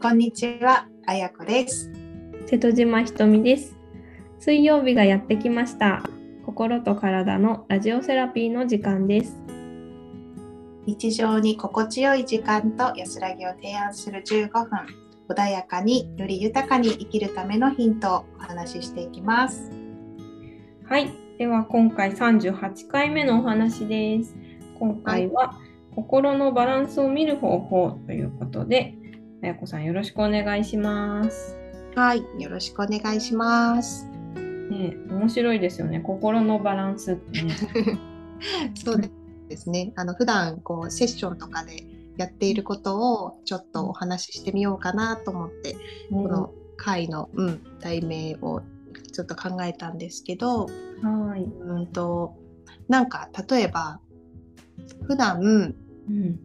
[0.00, 1.90] こんにちは、あやこです。
[2.46, 3.76] 瀬戸島ひとみです。
[4.38, 6.04] 水曜日がやってきました。
[6.46, 9.36] 心と体のラジオセラピーの時間です。
[10.86, 14.68] 日常に心地よい時間と安らぎを提案する15分、
[15.28, 19.68] 穏やかにより豊かに生きるためのヒントをお話ししていきます。
[20.84, 21.10] はい。
[21.38, 24.36] では今回38回目のお話です。
[24.78, 25.58] 今回は、
[25.96, 28.94] 心のバランスを見る方法ということで、
[29.40, 31.56] あやこさんよろしくお願いします。
[31.94, 34.04] はい、よろしくお願いします。
[34.04, 36.00] ね、面白いですよね。
[36.00, 37.54] 心のバランスってね。
[38.74, 39.00] そう
[39.48, 39.92] ですね。
[39.94, 41.84] あの普段こうセッションとかで
[42.16, 45.76] やっていることをちょっとお話ししてみようかなと思って、
[46.10, 48.62] この回の、うん、題名を
[49.12, 50.66] ちょっと考えたんですけど、
[51.00, 51.44] はい。
[51.44, 52.34] うんと
[52.88, 54.00] なんか例えば
[55.04, 56.40] 普段うん。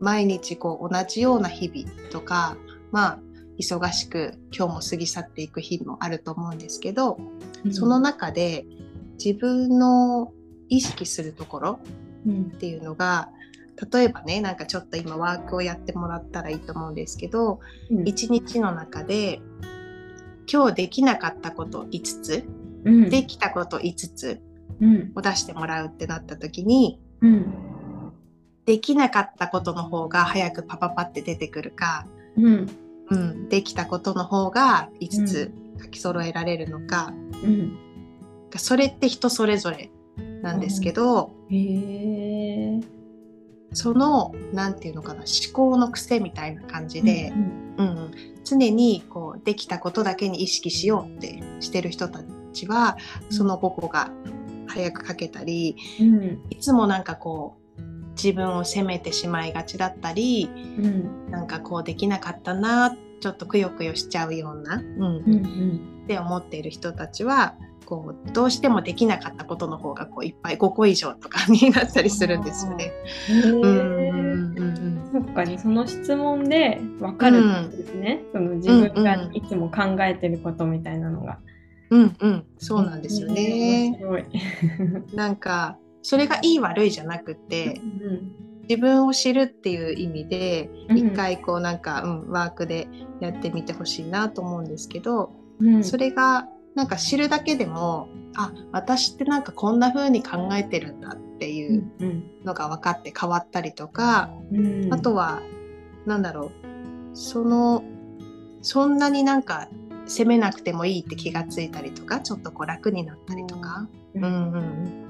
[0.00, 2.56] 毎日こう同じような日々とか
[2.90, 3.18] まあ
[3.58, 7.18] 忙しく今日も過ぎ去っていく日もあると思うんですけど、
[7.70, 8.64] その中で
[9.22, 10.32] 自分の
[10.70, 11.80] 意識するところ
[12.26, 12.42] うん。
[12.44, 13.28] っていうのが
[13.92, 18.08] 例えばねなんかちょっと今ワークをやってもらったらいいと思うんですけどうん。
[18.08, 19.40] 一日の中で
[20.50, 22.44] 今日できなかったこと5つ
[22.84, 23.10] うん。
[23.10, 24.40] できたこと5つ
[24.80, 25.12] うん。
[25.14, 27.69] を出してもらうってなった時にうん
[28.70, 32.70] できなかったことの方が早くパパパって出てくるか、うん。
[33.10, 37.76] うん、できたことの方が5つ書き揃えられるのか、うん。
[38.54, 39.90] それって人それぞれ
[40.40, 41.56] なんですけど、へ
[42.76, 42.80] え。
[43.72, 48.10] その何て言うのかな思考の癖みたいな感じでう、んうん。
[48.44, 52.20] 常にこうできたことだけに意識しようってしてる人た
[52.52, 52.98] ちは
[53.30, 54.12] その5個が
[54.68, 56.40] 早く書けたりうん。
[56.50, 57.59] いつもなんかこう
[58.22, 67.54] 自分を責めてしまいがちだったりうんなんかこうできなかったなちょっとくよくよしちゃうような、うんうんって思っている人たちは
[67.84, 72.92] こうどうしてもできなかったことの方がこういっぱい5個以上とかになったりするんですよね。
[73.28, 73.62] うん。
[73.62, 74.10] うんへえ。
[74.10, 78.22] うんうんそっかにその質問で分かるんですね。
[78.32, 81.38] その自分がいつも考えてることみたいなのが。
[81.90, 83.98] うんうんそうなんですよね。
[83.98, 84.24] 面白い。
[85.14, 90.96] なんかそれがいい悪いじゃなくてうん自分を知るっていう意味でうん。
[90.96, 92.86] 一回こうなんか、うん、ワークで
[93.18, 95.82] やってみてほしいなと思うんですけど、うん。
[95.82, 96.46] それが
[96.76, 102.30] なんか知るだけでもあ私ってなんかこんな風に考えてるんだっていううん。
[102.44, 104.94] のが分かって変わったりとか、うん。
[104.94, 105.42] あとは
[106.06, 106.52] なんだろう
[107.12, 107.82] その
[108.62, 109.68] そんなになんか
[110.06, 113.88] 責めなくてもいいって気がついたりとかちょっとこう楽になったりとか。
[114.14, 114.22] うん。
[114.22, 114.58] うんうんう
[115.06, 115.09] ん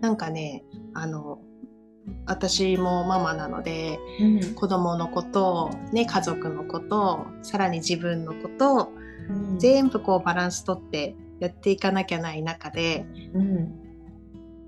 [0.00, 1.40] なんかねあの
[2.26, 4.54] 私もママなのでうん。
[4.54, 8.92] 子供のこと、ね、家族のことさらに自分のこと
[9.28, 9.58] うん。
[9.58, 13.80] 全部こうバランスとってやっていかなきゃない中でうん。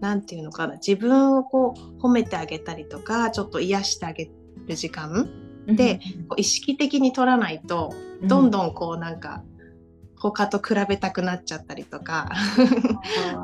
[0.00, 4.31] 何て言うのかな自分をこう褒めてあげたりとかちょっと癒してあげ
[4.66, 5.31] る時間
[5.66, 7.94] でこう意識的に取らないと
[8.25, 9.44] どんどんこうなんか
[10.22, 12.31] 他と比べたくなっちゃったりとか、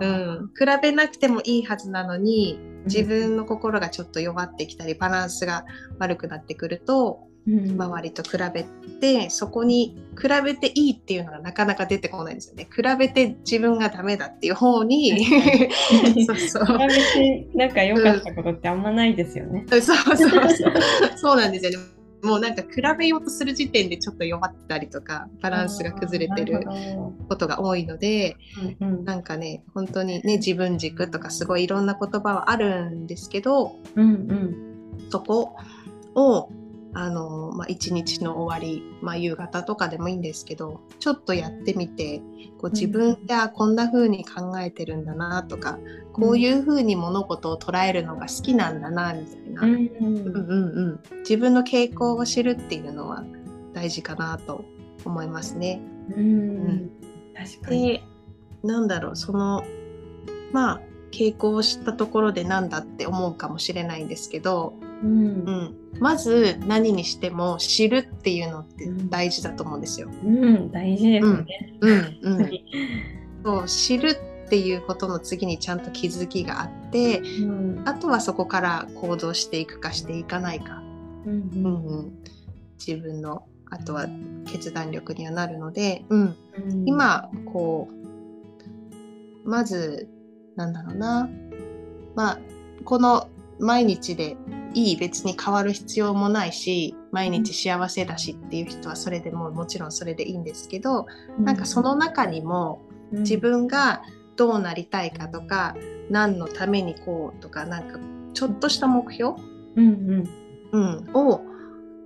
[0.00, 0.44] ううん。
[0.44, 5.64] ん、比べなくてもいいはずなのに自分の心がちょっと弱ってきたりバランスが
[5.98, 7.80] 悪くなってくるとうん。
[7.80, 8.64] 周りと比べ
[9.00, 12.68] てそこに比べていいっていうのがなかなか出てこないんですよね。
[12.70, 15.24] 比べて自分がダメだっていう方に。
[16.26, 16.64] そうそう。
[16.66, 19.64] 比べてなんか良かったことってあんまないですよね。
[19.68, 20.32] そうそうそう。
[21.16, 21.97] そうなんですよね。
[22.22, 26.64] もうなんか比べようとする時点でちょっと弱ってたりとかバランスが崩れてる
[27.28, 28.36] ことが多いので
[28.80, 29.04] どうん。
[29.04, 35.10] なんかね本当にね自分軸とかすごいいろんな言葉はあるんですけどうんうん。
[35.10, 35.56] そこ
[36.14, 36.50] を
[36.94, 42.22] あの、まあ、一日の終わり、まあ、夕方とかでもいいんですけどちょっとやってみて
[42.58, 45.78] こう自分ってあこんな風に考えてるんだなとか
[46.12, 49.74] こういう風に物事を捉えるのが好きなんだなみたいな、うん。
[49.74, 53.24] うんうんうん、自分の傾向を知るっていうのは
[53.72, 54.64] 大事かなと
[55.04, 55.80] 思いますね。
[56.10, 56.90] うん。
[57.36, 57.88] 確かに。
[57.88, 58.02] で
[58.64, 59.64] なんだろうその
[60.52, 60.80] まあ
[61.12, 65.10] 傾向を知ったところでなんだって思うかもしれないんですけど、うん。
[65.10, 70.08] うん、まず何にしても知るっていうのって大事だと思うんですよ。
[70.24, 70.70] うん。
[70.70, 71.78] 大事ですね。
[71.80, 72.18] うん。
[72.22, 72.36] うん。
[72.36, 72.64] 本当に
[73.44, 74.08] そう知る
[74.46, 77.82] っていうことの次にちゃんと気づきがあってうん。
[77.86, 80.82] あとはそこから行動していくかしていかないか、
[81.26, 81.50] うん。
[81.54, 82.12] うんうん、
[82.78, 84.06] 自分のあとは
[84.46, 86.88] 決断力にはなるので、うん、うん。
[86.88, 87.88] 今こ
[89.44, 90.08] うまず
[90.56, 91.28] なんだろうな。
[92.14, 92.38] まあ
[92.84, 93.28] この
[93.58, 94.36] 毎日で
[94.74, 101.06] いい別に変わる必要もないし毎日幸せだしっていう人はそれでももちろんそれでいいんですけど、
[101.38, 102.82] なんかその中にも
[103.12, 104.02] 自分が
[104.36, 105.74] どうなりたいかとか、
[106.10, 107.98] 何のためにこうとかなんか
[108.34, 109.34] ちょっとした目標、
[109.76, 110.24] うん
[110.72, 111.40] うん、を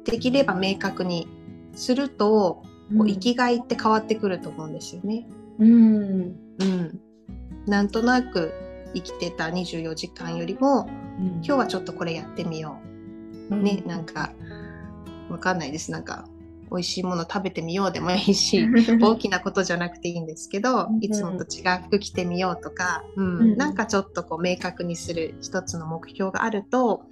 [0.04, 1.28] できれば明確に
[1.74, 2.62] すると、
[2.96, 5.26] こう生きがいって変わってくると思うんですよね。
[5.58, 7.00] うん、うん、
[7.66, 8.52] なんとなく
[8.94, 12.78] 生きてた24時間よりも、うん、今日はちょっとこれやってみよ
[13.50, 13.54] う。
[13.54, 14.32] うん、ねなんか
[15.28, 15.90] わかんないです。
[15.90, 16.26] なんか
[16.70, 18.66] 美味しいもの食べてみようでもいいし
[19.00, 27.02] 大きなことじゃなくていいんですけどいつもと違う服着てみようとか、うん、うん、なんかちょっとこう明確にする一つの目標があると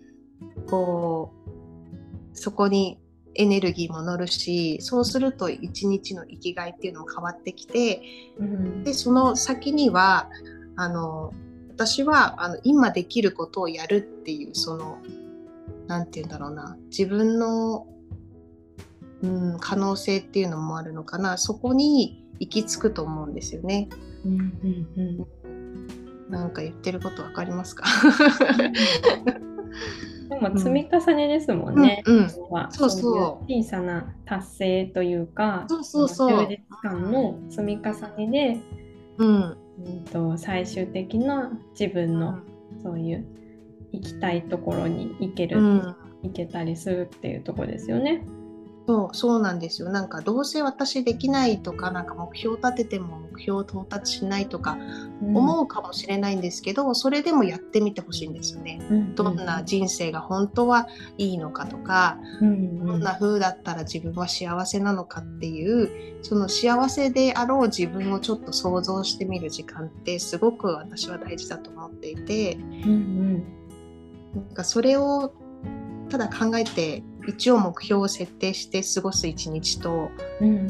[0.70, 1.50] こう
[2.32, 2.98] そこに
[3.34, 8.02] エネルギーも乗るしそうすると一日の生きがいっていうのも変わってきて、
[8.38, 10.30] うん、でその先には
[10.76, 11.32] あの
[11.80, 14.98] 私はあの今できることをやるっていうその
[15.86, 16.76] 何て言うんだろうな。
[16.90, 17.86] 自分の
[19.22, 21.36] うん、可能性っていうのもあるのかな。
[21.36, 23.88] そこに行き着くと思うんですよね。
[24.24, 25.02] うんうんう
[26.28, 27.84] ん、なんか言ってること分かりますか？
[30.30, 32.02] でも積み重ねですもんね。
[32.06, 32.48] うんうん、そ
[32.86, 33.44] うそう。
[33.46, 36.30] 小さな達成というかそうそうそう。
[36.46, 37.92] 充実感の積み重
[38.26, 38.60] ねで、
[39.18, 39.56] うん、
[39.86, 42.40] うんと最終的な自分の
[42.82, 43.26] そういう
[43.92, 48.22] 行きたいところに行ける、うん、行けたりするっていうとこですよね。
[48.86, 49.90] そうそうなんですよ。
[49.90, 54.78] なんかどうせ私できないとかなんか目標立てても目標到達しないとか
[55.22, 60.88] 思うかもしれないんですけど、うん、それでもやってみてほしいんですよね、うん、どんな人生が本当は
[61.18, 73.44] いいのかとか、うん、どんな風だったら自分は幸せなのかっていうその幸せであろう自分をちょっと想像してみる時間ってすごく私は大事だと思っていて、うんうん、
[74.34, 75.32] なんかそれを
[76.08, 80.10] ただ考えて一応目標を設定して過ごす一日と、
[80.40, 80.68] うん、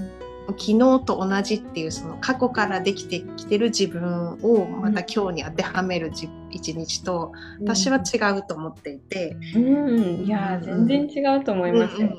[0.50, 6.12] 昨日と同じっていうその過去からできてきてる自分をまた今日に当てはめる
[6.50, 12.00] 一日と、私は違うと思っていて、うん、いや全然違うと思います。
[12.00, 12.10] よ。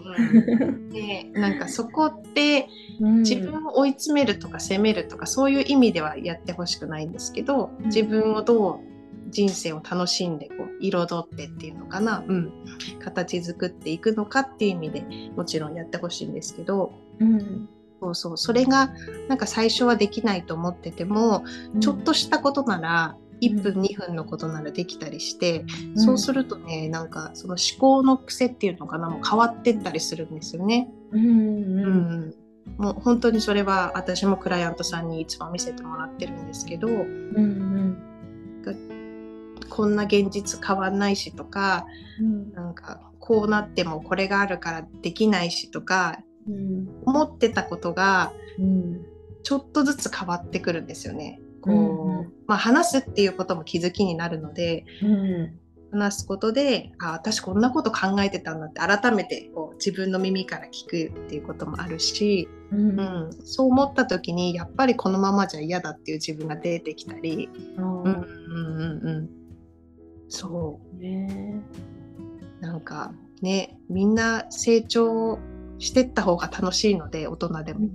[0.91, 2.67] で なんかそこって
[2.99, 8.90] 自分を追い詰めるとか責めるとかそういう意味ではやってほしくないんですけど自分をどう
[9.31, 12.51] 人生を楽しんでこう彩ってっていうのかな、うん、
[12.99, 15.05] 形作っていくのかっていう意味で
[15.35, 17.69] もちろんやってほしいんですけど、うん、
[18.01, 18.37] そうそう。
[18.37, 18.93] それが
[19.27, 21.43] なんか最初はできないと思ってても、
[21.73, 29.09] うん、ちょっとしたことなら1分2分のことならできたりして、うん、そうするとねなんかその思考の癖っていうのかな。
[29.09, 30.89] もう変わってったりするんですよね。
[31.11, 32.35] うん、うん。
[32.77, 37.70] もう本当にそれは私もクライアントさんにいつも見せてもらってるんですけど、うんうん、
[39.81, 41.87] こんな現実変わんないしとか、
[42.19, 48.31] うん、なんかこうなってもこれがあるからできないしとか、うん、思ってたことが
[49.41, 51.41] ちょっとずつ変わってくるんですよね。
[51.61, 54.85] こう、うん、まあ、話すっていうことも気づきになるので、
[55.91, 69.40] 話すことであ私こんなこと考えてたんだって改めてこう自分の耳から聞くっていうこともあるし、うん、うん、そう思った時にやっぱりこのままじゃ嫌だっていう自分が出てきたり、うんうんうんうん、
[70.31, 71.61] そうね。
[72.61, 73.11] なんか
[73.41, 75.39] ねみんな成長
[75.77, 77.89] してった方が楽しいので大人でも、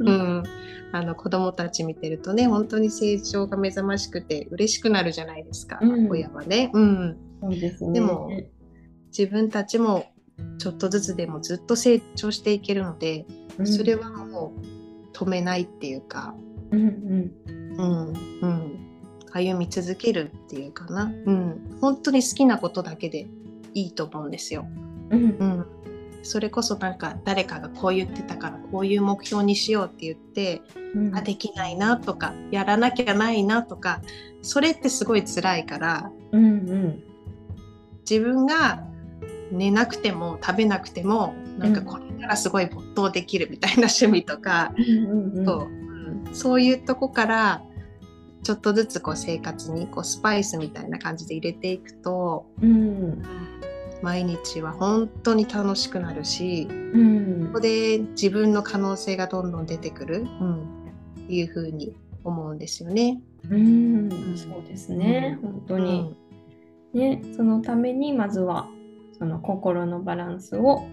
[0.00, 0.42] うん、
[0.92, 6.70] あの子供たち見てるとね本当に成長が目覚ましくて嬉しくなるじゃないですか、うん、親はね。
[6.74, 7.92] うん、そうですね。
[7.92, 8.28] でも
[9.16, 10.04] 自分たちも
[10.58, 13.24] ちょっとずつでもずっと成長していけるので、
[13.58, 16.34] うん、それはもう止めないっていうか、
[16.72, 17.32] うんうん。
[17.76, 18.12] うん。
[18.42, 18.73] うん、
[19.34, 23.26] 歩み続けるっていうかな、うん、本当に好きなことだけで
[23.74, 24.64] いいと思うんですよ。
[25.10, 25.66] うん、うん、
[26.22, 30.62] それこそなんか誰かがこう言ってたからこういう目標にしようって言って、
[30.94, 34.00] うん、あできないなとかやらなきゃないなとか
[34.42, 37.02] それってすごい辛いから、うんうん、
[38.08, 38.86] 自分が
[39.50, 44.72] 寝なくても食べなくてもなんかこれからすごい没頭できるみたいな趣味とか、
[45.44, 45.84] そう。
[46.34, 47.62] そういうとこから
[48.44, 53.22] ちょっとずつこう生活にこうスパイスみたいな感じで入れていくと、うん、
[54.02, 60.62] 毎日は本当に楽しくなるし、うん、ここで自分の可能性がどんどん出てくる、うん、
[61.24, 63.22] っていうふうに思うんですよね。
[63.50, 66.14] うん、そうですね、本当に、
[66.92, 68.68] ね、そのためにまずは
[69.18, 70.84] その心のバランスを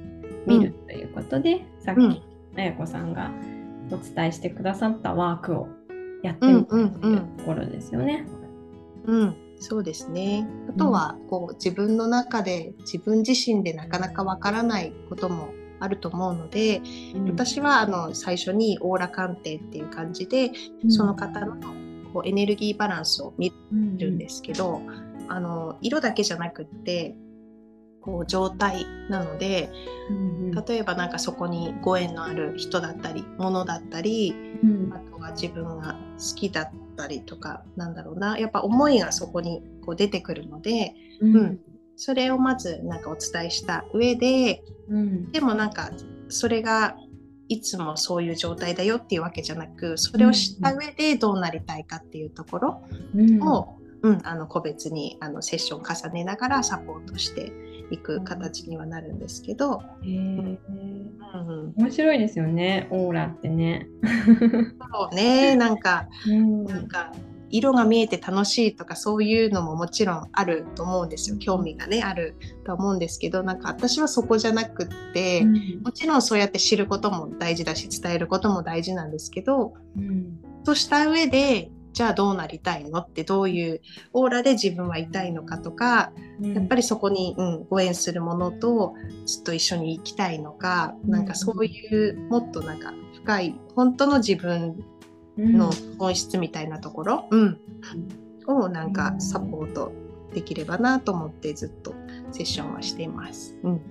[0.45, 2.23] 見るということで、さっき
[2.57, 3.31] あ子さんが
[3.91, 5.67] お伝えしてくださったワークを
[6.23, 6.83] やってみたとい
[7.15, 8.25] うところですよね。
[9.05, 10.47] うん、うん、そうですね。
[10.69, 15.49] あとは、こう自分の中で自分自身でなかなかわからないことも
[15.79, 16.81] あると思うので、
[17.15, 17.25] うん。
[17.29, 20.51] 私はあの最初にオーラ鑑定っていう感じで、
[20.83, 20.91] うん。
[20.91, 21.57] その方の
[22.13, 24.81] こうエネルギーバランスを見るんですけど、
[25.27, 27.15] あの色だけじゃなくって
[28.01, 29.71] こう状態なので
[30.09, 30.65] うんうん。
[30.65, 34.93] 例えばなんかそこにご縁のある人だったり物だったりうん。
[34.93, 38.37] あとは自分が好きだったりとかなんだろうな。
[38.37, 41.59] やっぱ思いがそこにこう出てくるのでうん。
[41.95, 45.31] それをまずなんかお伝えした上でうん。
[45.31, 45.91] でもなんか
[46.29, 46.95] それが
[47.47, 52.81] いつもそういう状態だよっていうわけじゃなくそれを知った上でどうなりたいかっていうところ
[53.13, 53.43] うん。
[53.43, 57.53] を、うん、あの個別にあのセッション重ねながらサポートして
[57.91, 63.87] いく形にはなるんですけど、うんうん、面白いですよね、オーラってね。
[64.93, 66.65] そうねなんかうん。
[66.65, 67.11] なんか
[67.51, 71.37] 色が見えて楽しいとかそういうのももちろんあると思うんですよ。
[71.37, 75.45] 興味がねあると思うんですけどなんか私はそこじゃなくって、
[75.83, 80.39] もちろんそうやって知ることも大事だし伝えることも大事なんですけどうん。
[80.63, 82.99] とした上でじゃあどうなりたいの？
[82.99, 83.81] ってどういう
[84.13, 88.93] オーラで自分はいたいのかとかやっぱりそこに、うん、ご縁するものと
[89.25, 94.83] ずっと一緒に生きたいのか、うんなんかそういうもっとなんか深い本当の自分
[95.37, 95.57] うん。
[95.57, 97.57] の本質みたいなところ、うん。
[98.47, 99.93] をなんかサポート
[100.33, 101.93] できればなと思ってずっと
[102.31, 103.55] セッションはしています。
[103.63, 103.81] うん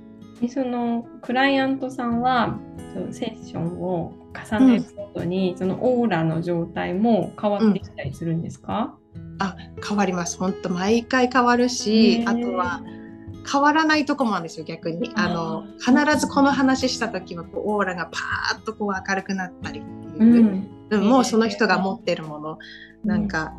[0.40, 2.59] でそのクライアントさんは
[2.94, 8.97] そのセッションを重ねるごとに、そのオーラの状態も変わってきたりするんですか、
[9.38, 9.56] あ
[9.87, 10.38] 変わります。
[10.38, 12.82] 本当毎回変わるしあとは
[13.50, 15.11] 変わらないとこもあるんですよ逆に。
[15.14, 20.47] あの必ずこの話した時はこうオーラがパーッとこう明るくなったりってういう、ん。
[20.47, 22.59] うんもうその人が持ってるもの、
[23.04, 23.52] なんか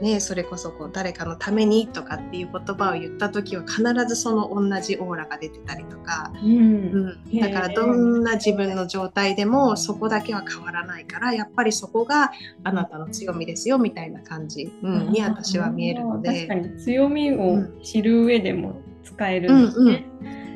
[0.00, 6.50] ねそれこそこう誰かのためにとかっていう言葉を言った時は必ずその同じオーラが出てたりとか、うん。
[6.50, 12.32] うん、だからどんな自分の状態でもそこだけは変わらないからやっぱりそこが
[12.64, 16.46] あなたの強みですよみたいな感じ、うん、に私は見えるので。
[16.46, 20.06] 確かに強みを知る上でも使えるんですね。
[20.20, 20.54] うんへー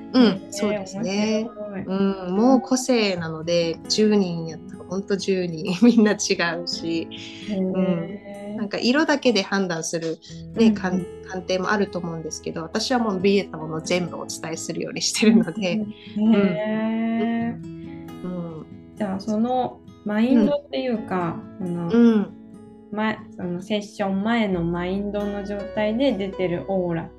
[0.51, 1.49] そうですね。
[1.87, 6.17] うん、もう個性なので10人やっ本当10人 みんな違
[6.63, 7.09] うし
[7.51, 8.57] へー。
[8.57, 10.19] なんか色だけで判断する、
[10.57, 15.85] ね鑑鑑定もあると思うんですけど私はもう見えたものを全部お伝えするようにしてるので、
[18.97, 22.35] じゃあそのマインドっていうか、そのうん。
[22.91, 27.11] 前そのセッション前のマインドの状態で出てるオーラ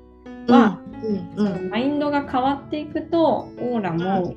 [0.48, 0.52] うん。
[0.52, 1.32] は、うん。
[1.36, 4.34] そのマインドが変わっていくとオーラも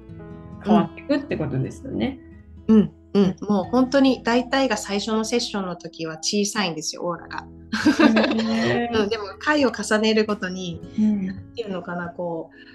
[0.63, 2.19] 変わっていくってことですよね。
[2.67, 7.45] うんうん、もう本当に大体が最初のセッションの時は小さいんですよオーラが。
[9.01, 11.29] うん、でも回を重ねるごとにうん。
[11.29, 12.73] っていうのかなこう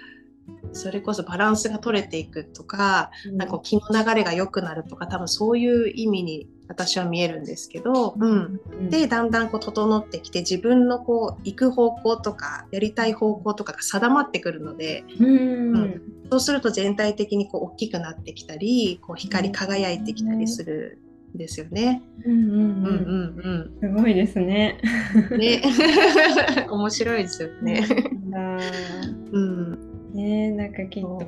[0.71, 8.89] それこそバランスが取れていくとかなんか気の流れが良くなるとか多分そういう意味に私は見えるんですけど、うん、うん。
[8.89, 15.75] でだんだんこう整ってきて自分のこう行く方向とかやりたい方向とかが定まってくるのでうん。
[15.75, 16.01] うん。
[16.29, 21.01] そうすると全体的にこう大きくなってきたりこう光り輝いてきたりする
[21.35, 22.03] んですよね。
[22.23, 22.61] うんうんうん。
[22.61, 24.79] うんうんすごいですね。
[25.31, 25.61] うん、ね。
[26.69, 27.83] 面白いですよね。
[29.31, 30.13] うん。
[30.13, 31.19] ねなんかきっと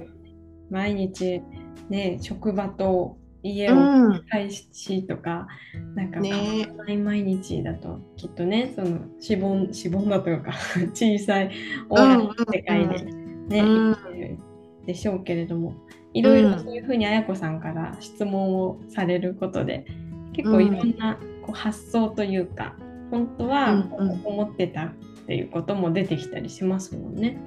[0.69, 1.41] 毎日
[1.89, 4.24] ね職場と家をうん。
[4.29, 5.48] 返しとか、
[5.95, 6.29] なんかね。
[6.29, 10.51] 変わらない毎日だときっとねそのしぼんしぼんだというか
[10.93, 11.51] 小さい
[11.89, 13.05] オーラの世界で
[13.48, 13.95] ね、うん。
[13.95, 14.38] 生きてる
[14.86, 15.75] でしょうけれども
[16.13, 19.86] いろいろそういうふうにあやこさんから質問をされることで
[20.33, 22.75] 結構いろんなこう発想というか
[23.10, 24.93] 本当は思ってたっ
[25.27, 27.38] ていうことも出てきたりしますもんね。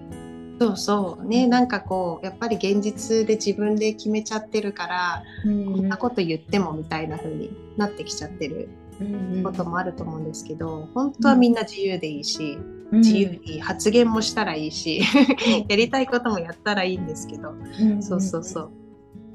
[0.59, 1.25] そうそう。
[1.27, 5.73] ねなんかこうやっぱり現実で自分で決めちゃってるからうん。
[5.73, 8.69] こんなこと言ってもみたいな風になってきちゃってる
[9.01, 12.59] うんこともあると思うんですけど本当はみんな自由でいいし
[12.93, 12.99] うん。
[13.01, 15.03] 自由に発言もしたらいいし
[15.69, 17.51] やりたいこともやったらいいんですけど。
[17.81, 18.71] うんそうそうそう。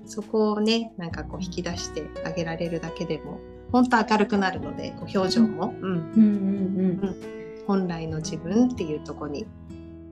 [0.05, 3.39] そこをねなんかこう引き出してあげられるだけでも
[3.71, 5.73] 本当明るくなるのでこう表情も、
[7.67, 9.45] 本来の自分っていうとこに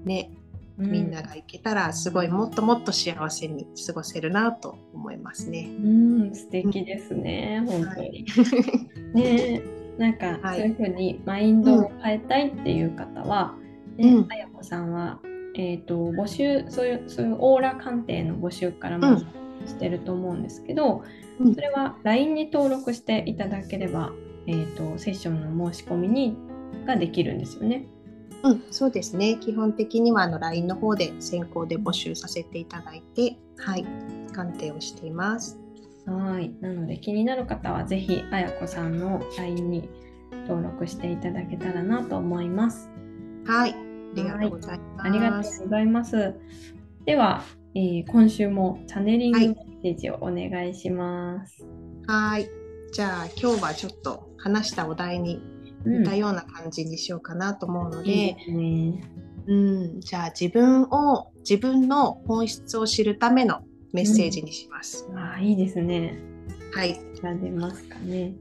[0.05, 0.36] ねうん
[0.77, 5.67] みんなが行けたらすごいもっともっと幸せに過ごせるなと思いますね。
[5.83, 8.25] うん素敵ですね、本当に。
[9.13, 9.61] ね
[9.97, 10.59] なんかはい。
[10.59, 13.55] そういうふうにマインドを変えたいっていう方は、
[13.97, 14.21] うん。
[14.21, 15.19] ねあやこさんは、
[15.55, 19.25] えー、と募集そういうそういうオーラ鑑定の募集からまず
[19.65, 21.03] してると思うんですけど、
[21.39, 21.55] うん。
[21.55, 24.11] それは LINE に登録していただければ、
[24.45, 26.37] えー、とセッションの申し込みに
[26.85, 27.87] ができるんですよね。
[28.43, 29.37] うん、そうですね。
[29.39, 33.85] 基本的にはあの LINE の方で先行で募集させていただいて、はい、
[34.33, 35.59] 鑑定をしています。
[36.05, 36.51] はい。
[36.61, 39.89] なので気になる方はぜひあやこさんの LINE に
[40.47, 42.89] 登録していただけたらなと思います。
[43.45, 43.75] はい、あ
[44.15, 45.07] りがとうございます。
[45.07, 46.35] ありがとうございます。
[47.05, 47.43] では、
[47.75, 51.65] えー今週もチャネリングはいメッセージをお願いします。
[52.07, 52.49] はい。
[52.93, 59.03] じゃあ今日はちょっと話したお題にうん似たような感じにしようかなと思うので、いいですね。
[59.47, 63.61] うん、じゃあ自分を自分の本質を知るための
[63.93, 65.07] メッセージにします。
[65.15, 66.19] あーいいですね。
[66.73, 66.99] はい。
[67.15, 68.33] じゃあ出ますかね。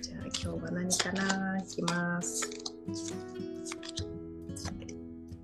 [0.00, 1.58] じゃあ今日は何かな？
[1.58, 2.48] いきます。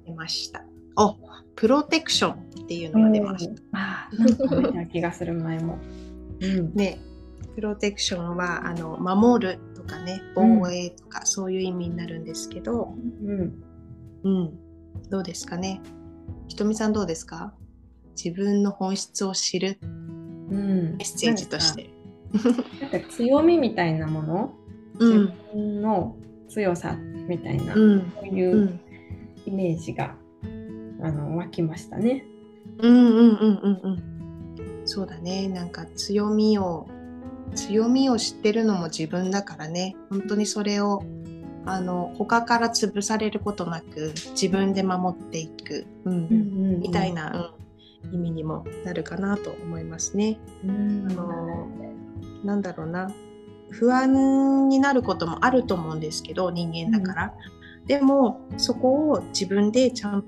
[0.06, 0.64] 出ました。
[0.97, 1.16] お、
[1.56, 2.37] プロテクションっ
[2.68, 3.54] ていうのが出ました。
[3.73, 4.16] ああ、
[4.54, 5.78] なんか気がする前も。
[6.40, 6.73] うん。
[6.75, 7.00] ね、
[7.56, 12.94] プロテクションはあの守るとかね、防衛とか、そういう意味になるんですけど、
[13.25, 13.62] うん。
[14.23, 14.59] うん、
[15.11, 15.80] どうですかね。
[16.49, 17.54] ひとみさんどうですか？
[18.23, 19.85] 自分の本質を知るう
[20.54, 20.97] ん。
[20.97, 21.90] メッセージとして。
[22.80, 24.52] なんか強みみたいなもの、
[25.00, 26.16] 自うん、分の
[26.49, 26.97] 強さ
[27.28, 28.80] みたいな、うん、そういうう、ん、
[29.47, 30.14] イメージが、
[31.02, 32.25] あの湧きましたね。
[32.78, 34.82] うん、うん、うん、うん、うん。
[34.85, 35.49] そうだね。
[35.49, 36.87] なんか強みを、
[37.54, 39.97] 強みを知ってるのも自分だからね。
[40.11, 41.02] 本当にそれを、
[41.66, 45.87] あの、他から潰されることなく、自分で守っていく。
[46.04, 47.30] うん、みたいな。
[47.30, 47.54] な、
[48.04, 50.38] うん、意味にもなるかなと思いますね。
[50.64, 51.69] うんあの
[52.45, 53.12] なんだろうな
[53.71, 57.35] 不安になることもあると思うんですけど人間だから、
[57.87, 60.25] でもそこを自分でちゃん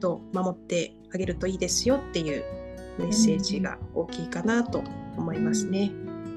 [0.00, 2.44] と守ってあげるといいですよっていう
[2.98, 4.82] メッセージが大きいかなと
[5.16, 5.90] 思いますね。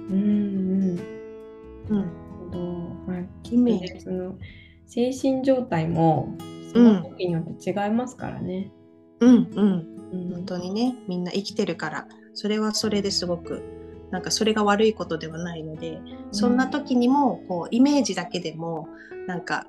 [0.09, 0.95] うんうん。
[0.95, 1.07] なる
[1.89, 2.03] うん、
[2.49, 2.59] ほど。
[3.07, 4.37] まあ、イメージでその
[4.85, 6.35] 精神状態も
[6.71, 8.71] その時によって違いますからね。
[9.19, 13.63] うん、うん、うん本当にねみんな生きてるからそれはそれですごく
[14.11, 15.99] なんかそれが悪いことではないので
[16.31, 18.87] そんな時にもこうイメージだけでも
[19.27, 19.67] なんか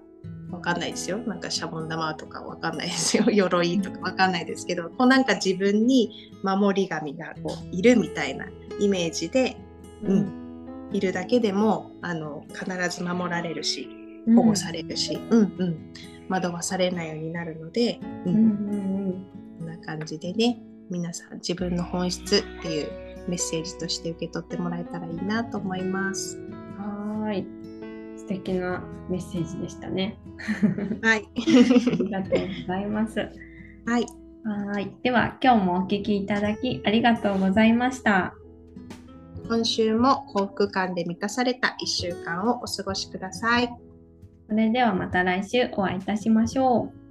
[0.50, 8.46] わかんないですよなんかシャボン玉とかわかんないですよ 鎧とかわかんないですけどこうなんか自分に守り神がこういるみたいな
[8.78, 9.56] イメージで、
[10.02, 13.88] うん、いるだけでもあの必ず守られるし
[14.34, 15.92] 保護されるし、うんうん、
[16.28, 18.76] 惑わされないようになるので、ううんんう
[19.10, 19.26] ん
[19.58, 20.58] こんな感じでね
[20.90, 26.36] 皆さん自分の本質っていうメッセージとして受け取ってもらえたらいいなと思います。
[26.36, 27.24] うん。
[27.24, 27.46] はーい。
[28.18, 30.18] 素敵なメッセージでしたね。
[31.02, 31.28] はい。
[31.36, 33.18] ありがとうございます。
[33.18, 34.06] はい。
[34.44, 34.92] はい。
[35.02, 38.34] では、今日もお聞きいただきありがとうございました。
[39.48, 43.70] 今週も幸福感で満たされた1週間をお過ごしください。
[44.48, 47.05] それではまた来週お会いいたしましょう。